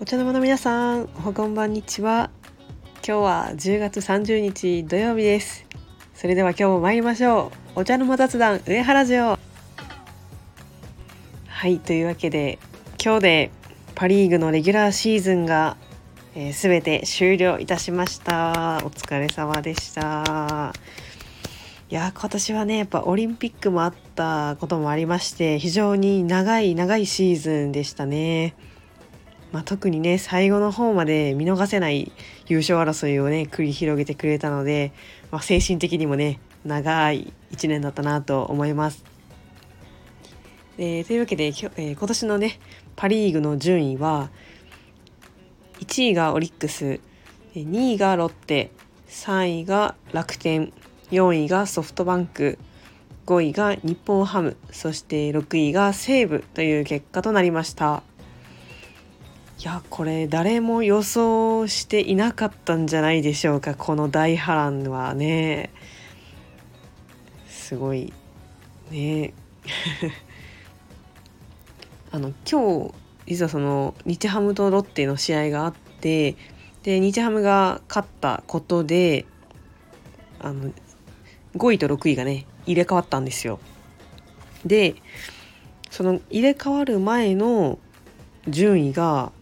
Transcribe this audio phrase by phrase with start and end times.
[0.00, 2.30] お茶の間の皆さん、おはこんばんにちは。
[3.06, 5.66] 今日は10月30日土曜日です。
[6.14, 7.80] それでは今日も参りましょう。
[7.80, 9.38] お茶の間雑談上原城。
[11.46, 12.58] はい、というわけで
[13.04, 13.50] 今日で
[13.94, 15.76] パリーグのレギュラーシーズンが
[16.32, 18.80] すべ、えー、全て終了いたしました。
[18.82, 20.72] お疲れ様でした。
[21.92, 28.54] いや今年はねやっぱオリンピックもあったこともありまして非常に長い長いシーズンでしたね。
[29.52, 32.10] まあ、特にね最後の方まで見逃せない
[32.46, 34.94] 優勝争いをね繰り広げてくれたので、
[35.30, 39.04] まあ、精神的にもね長い1年だったなと思います。
[40.78, 42.58] えー、というわけで、えー、今年のね
[42.96, 44.30] パ・リーグの順位は
[45.80, 47.00] 1位がオリックス
[47.54, 48.70] 2位がロッテ
[49.08, 50.72] 3位が楽天
[51.12, 52.58] 4位がソフトバンク
[53.26, 58.02] 5位が日本ハムそして6位が西武という結果となりました。
[59.60, 65.70] いやこれ誰も予想していなかったんじゃないでしょうかこの大波乱はね。
[67.46, 68.10] すごい
[68.90, 69.34] ね。
[72.10, 72.94] あの今日
[73.26, 76.36] 実はその日ハムとロッテの試合があって
[76.82, 79.26] で日ハムが勝ったことで
[80.40, 80.72] あの
[81.56, 83.58] 5位と6位がね入れ替わったんですよ。
[84.64, 84.96] で
[85.90, 87.78] その入れ替わる前の
[88.48, 89.32] 順位が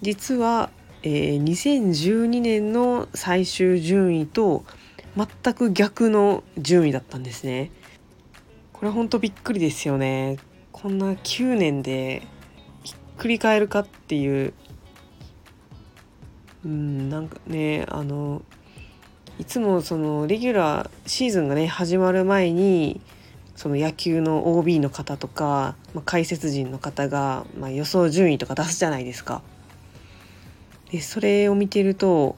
[0.00, 0.70] 実は、
[1.02, 4.64] えー、2012年の最終順位と
[5.16, 7.70] 全く逆の順位だったんですね。
[8.72, 10.38] これ本当びっくりですよね。
[10.70, 12.22] こんな9年で
[12.84, 14.54] ひっくり返るかっていう
[16.64, 18.42] うんなんかねあの
[19.38, 23.00] いつもそのレギュラーシーズンがね始まる前に
[23.54, 29.42] その野球の OB の方とか、まあ、解説陣の方が、まあ、予想順位とか出すじゃないですか。
[30.90, 32.36] でそれを見てると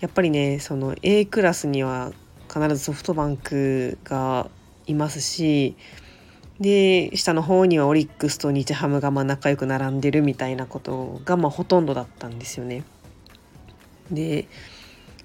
[0.00, 2.12] やっぱりねその A クラスには
[2.52, 4.48] 必ずソフトバンクが
[4.86, 5.76] いますし
[6.58, 12.82] で下の方にはオリックスと日ハムがま仲良く並んでるみたいなことがまほとんどだったんですよね。
[14.10, 14.48] で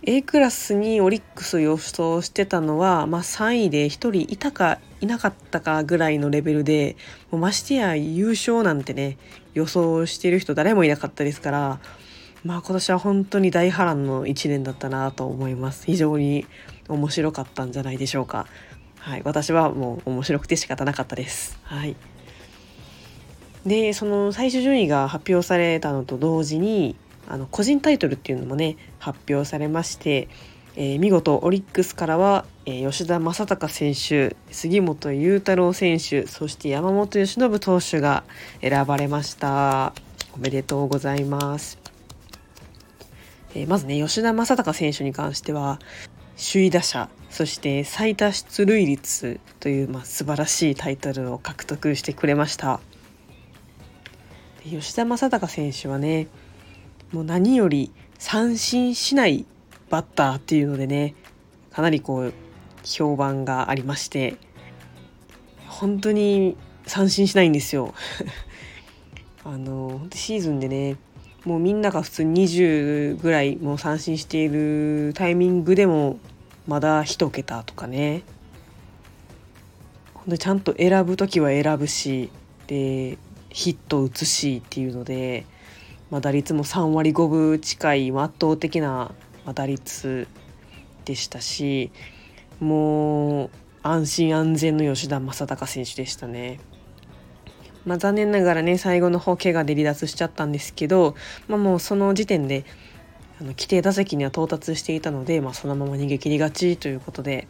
[0.04, 6.96] A クラスにオリックス予想してたのは、まあ、3位で1人いたかいなかったかぐらいのレベルで
[7.32, 9.18] もうましてや優勝なんてね
[9.54, 11.80] 予想してる人誰もいなかったですから
[12.44, 15.88] まあ今年は本当に大波乱の1年だったなと思います。
[15.88, 16.46] 非常に
[16.88, 18.46] 面白かったんじゃないでしょうか。
[19.00, 21.58] はい私はもう面白くて仕方なかったです。
[21.64, 21.96] はい。
[23.66, 26.96] でその最終順位が発表されたのと同時に
[27.28, 30.28] あの個人タイトルっていうのもね発表されまして、
[30.76, 38.24] えー、見事オリックスからは、えー、吉田正尚選手杉本裕太郎選手そして山本由伸投手が
[38.62, 39.94] 選ばれました。
[40.36, 41.80] おめでとうございます、
[43.54, 45.80] えー、まずね吉田正尚選手に関しては
[46.38, 52.80] 首位打者そして最多出塁率という、まあ、素晴らしいタイトルを獲得してくれました。
[54.64, 56.28] 吉田正尚選手はね
[57.12, 59.46] もう何より三振しない
[59.90, 61.16] バッターっていうのでね
[61.72, 62.34] かなりこう
[62.84, 64.38] 評判がありまして
[65.68, 66.56] 本当に
[66.86, 67.94] 三振しないんですよ。
[69.44, 70.96] あのシーズンでね
[71.44, 76.18] もうみんなが普通に20ぐらいもう三振しているタイミングでも
[76.68, 78.24] まだ1桁とかね。
[80.14, 82.30] ほんでちゃんと選ぶ時は選ぶし
[82.68, 83.18] で
[83.50, 85.46] ヒット打つしっていうので
[86.12, 89.12] まあ、打率も3割5分近い圧倒的な
[89.54, 90.28] 打率
[91.04, 91.92] でしたし
[92.60, 93.50] もう
[93.84, 96.60] 安心安全の吉田正尚選手でしたね。
[97.86, 101.16] まあ、残念ながらね最後の方怪我で離脱しちゃったんですけど、
[101.48, 102.66] まあ、もうその時点で
[103.40, 107.48] あの規定打席には到達していたので、まあ、そのまま逃げ切りがちということで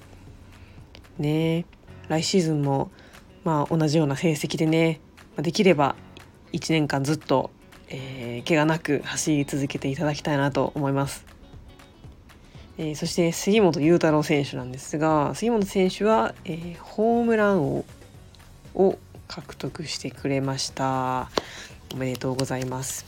[1.18, 1.66] ね
[2.10, 2.92] 来シーズンも
[3.46, 5.00] まあ同じような成績でね
[5.38, 5.96] できれば
[6.52, 7.50] 1年間ずっと
[7.90, 11.26] えー、怪我なく走り続けていただきたいなと思います。
[12.78, 17.86] えー、そして杉本裕太郎選手なんですが杉本選手は、えー、ホームラン王
[18.74, 21.30] を獲得してくれました。
[21.94, 23.06] おめでとうございます。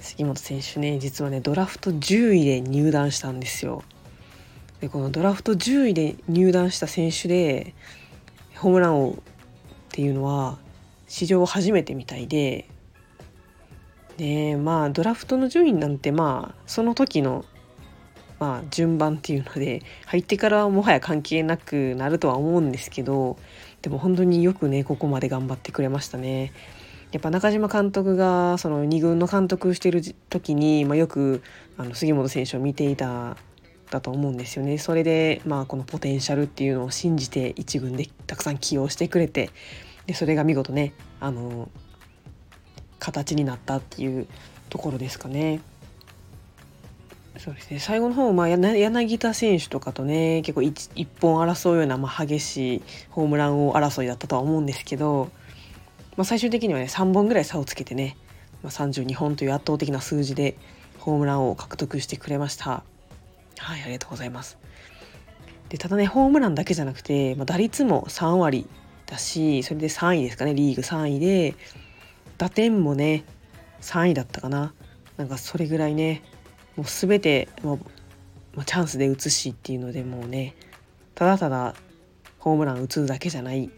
[0.00, 3.82] 杉本選手ね実はねドラフト10位で入団したんですよ。
[4.80, 7.74] でこのドラフト10位で入団した選手で
[8.56, 9.14] ホームラン王っ
[9.90, 10.58] ていうのは
[11.08, 12.68] 史上初めてみたいで
[14.20, 17.44] ねまあドラフトの順位なんてまあその時の
[18.38, 23.38] まあ順番っていうので入ってからはもはや関係なくなるとは思うんですけど
[23.82, 26.52] でも本当によくねここまで頑張ってくれましたね。
[27.12, 31.42] やっぱ中島監督がその2軍の監督してる時に、まあ、よく
[31.76, 33.36] あの杉本選手を見ていた
[33.90, 34.78] だと思うんですよね。
[34.78, 39.50] それで、まあ、このポテンシャルっていうのを信じて1軍でたくさん起用してくれて
[40.06, 41.68] でそれが見事ねあの
[43.00, 44.28] 形になったっていう
[44.68, 45.60] ところですかね。
[47.38, 47.80] そうですね。
[47.80, 55.30] 最後の方、まあ、柳田選手とかとね結構一本争うような、まあ、激しいホームラン王争いだったとは思うんですけど、
[56.16, 58.16] まあ、最終的にはね3本ぐらい差をつけてね、
[58.62, 60.56] まあ、32本という圧倒的な数字で
[60.98, 62.82] ホームラン王を獲得してくれました。
[63.58, 64.58] はいありがとうございます。
[65.70, 68.68] でただねホームランだけじゃなくて、まあ、打率も3割
[69.06, 71.54] だしそれで3位ですかねリーグ3位で
[72.40, 73.26] 打点もね
[73.82, 74.72] 3位だったかな。
[75.18, 76.22] なんかそれぐらいね
[76.74, 77.78] もう全ても
[78.56, 80.56] うチャンスで打つしっていうのでもうね
[81.14, 81.74] ただただ
[82.38, 83.68] ホームラン打つだけじゃない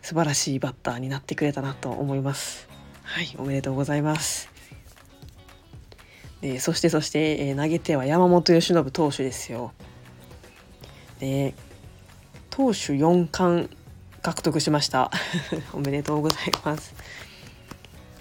[0.00, 2.70] 素晴らしいバッターになってくれたなと思います。
[3.02, 4.48] はいおめでとうございます。
[6.40, 9.74] でそしてそして、えー、投げては山本由伸投手ですよ。
[11.18, 11.54] で
[12.48, 13.68] 投手4冠
[14.22, 15.10] 獲得しました。
[15.74, 16.94] おめでとうございます。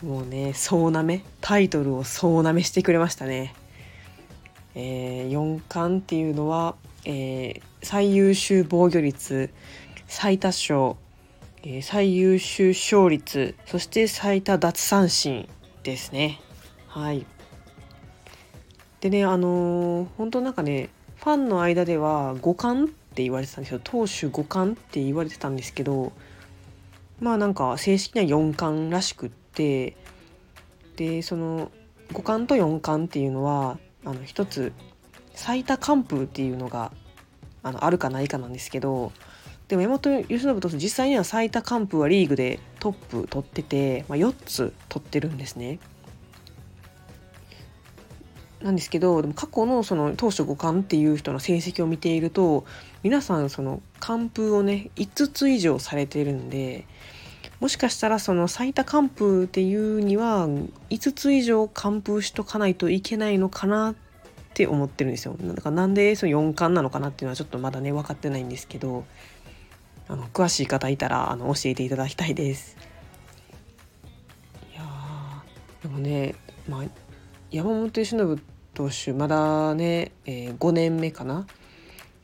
[0.03, 3.53] もうね総なめタイトルを総なめしてくれましたね。
[4.75, 9.49] えー、4冠っていうのは、えー、最優秀防御率
[10.07, 10.95] 最多勝、
[11.63, 15.49] えー、最優秀勝率そして最多奪三振
[15.83, 16.39] ですね。
[16.87, 17.25] はい。
[19.01, 23.81] でねあのー、本当なんかねファンの間では五冠って言われてたんですよ。
[23.83, 26.13] 投手五冠って言われてたんですけど
[27.19, 29.95] まあなんか正式には4冠らしくって
[30.95, 31.71] でその
[32.13, 34.73] 五冠と4冠っていうのはあの一つ
[35.33, 36.91] 最多完封っていうのが
[37.63, 39.11] あのあるかないかなんですけど
[39.67, 45.79] でも山本由伸投手実際には最多完封はリーグでトップ取ってて、まあ、4つ取ってるんですね。
[48.61, 52.65] なんですけどでも過去のその投手五冠っていう人の成績を見ていると
[53.03, 56.85] 皆さんその完封をね5つ以上されてるんで
[57.59, 60.47] もしかしたらその最多完封っていうには
[60.89, 63.95] 5つ以上完封しとかないといけないのかなっ
[64.53, 65.35] て思ってるんですよ。
[65.37, 69.05] だからなんでその4冠なのかなっていうのはちょっとまだね分かってないんですけど
[70.07, 72.77] あの詳しい方いたらあの教えていただきたいです。
[74.73, 74.83] いや
[75.83, 76.35] でもね、
[76.67, 76.83] まあ、
[77.51, 78.41] 山本由伸
[78.73, 81.45] 投手まだね、えー、5年目かな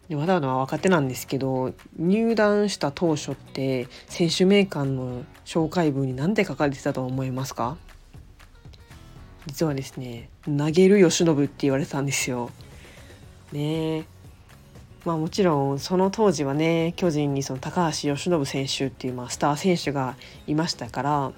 [0.10, 7.78] まだまだ若手なんですけど入団した当初って選手名鑑の紹介文に何て書かれてたと思いますか？
[9.48, 12.52] 実はですね投げる慶喜って言われてたんですよ。
[13.52, 14.06] ね
[15.06, 20.16] まあもちろんその当時はね巨人にその高橋由伸選手っていうまあスター選手が
[20.48, 21.32] いましたから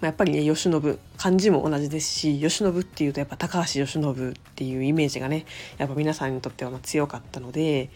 [0.00, 5.46] まやっぱりね慶喜漢字も同じですし慶喜っていうとやっぱ高橋由伸っていうイメージがね
[5.78, 7.90] やっぱ皆さんにとってはま強かったので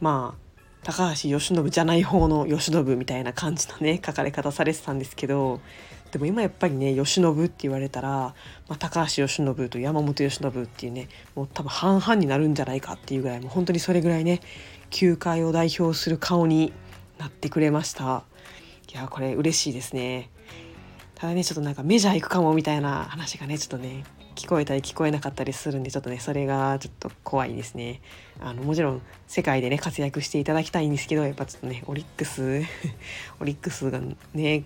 [0.00, 0.44] まあ
[0.82, 5.60] 高橋由伸じゃない方の慶喜みたいな感じのね書かれ方されてたんですけど
[6.12, 8.34] でも今やっぱりね慶喜って言われたら、ま
[8.70, 14.40] あ、高橋由伸と山本由伸っていうねもう多分半々になるんじゃないかっていうぐらいもう本当にそれぐらいね
[14.90, 16.72] 球界を代表する顔に
[17.18, 18.24] なってくれました。
[18.92, 20.30] いやこれ嬉しいですね。
[21.24, 24.04] ただねちょっとなんかメジャー行くかもみたいな話がねちょっとね
[24.34, 28.02] 聞こえたり聞こえなかったりするんでちょっとねそれがちょっと怖いですね。
[28.40, 32.60] あのもちろん世界でね活躍していただきたいんですけどやっぱちょっとねオリックス
[33.40, 34.02] オリックスが
[34.34, 34.64] ね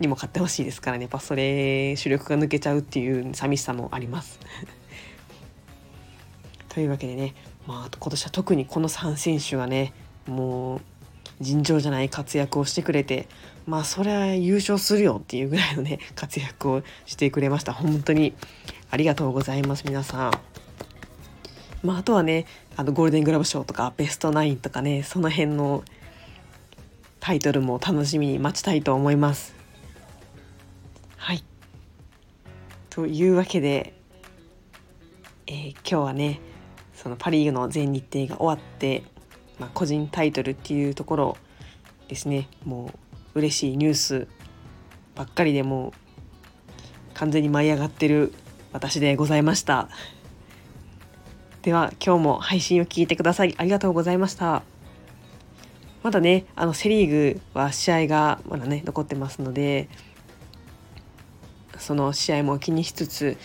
[0.00, 4.40] にも勝ってほしいですからねやっぱそれ主力が抜けちゃうっていう寂しさもあります。
[6.70, 7.36] というわけでね、
[7.68, 9.92] まあ、今年は特にこの3選手がね
[10.26, 10.80] もう
[11.40, 13.28] 尋常じゃない活躍をしてくれて
[13.66, 18.34] まあそれは優勝するよっていうぐらいのね 活躍をしてくれました本当に
[18.90, 20.32] ありがとうございます皆さん。
[21.82, 22.44] まあ、あとはね
[22.76, 25.82] あのゴールデングラブ賞とかベストナインとかねその辺の
[27.20, 29.54] タイトルも楽しみに待ちたいと思います。
[31.16, 31.42] はい
[32.90, 33.94] というわけで、
[35.46, 36.40] えー、今日はね
[36.94, 39.04] そのパ・リーグの全日程が終わって
[39.60, 41.36] まあ、個人タイトルっていうところ
[42.08, 42.48] ですね。
[42.64, 42.90] も
[43.34, 44.26] う嬉しいニュース
[45.14, 45.92] ばっかりでもう
[47.14, 48.32] 完全に舞い上がってる
[48.72, 49.88] 私でございました。
[51.62, 54.62] では今日も配信を聞いてくださりありがとうございました。
[56.02, 59.90] まだねあのセ・リーグは試合がまだね残ってますので
[61.78, 63.36] その試合も気にしつつ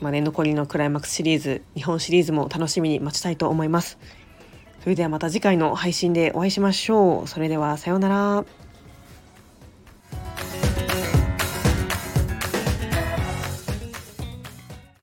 [0.00, 3.98] まあね、残りのクライマックスシリーズ日本シリーズも楽しみに待ちたいと思います。
[4.80, 7.28] それではまた次回の配信でお会いしましょう。
[7.28, 8.67] それではさようなら。